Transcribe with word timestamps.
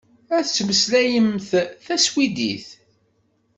Ad 0.37 0.45
temmeslayemt 0.47 1.49
taswidit. 1.85 2.67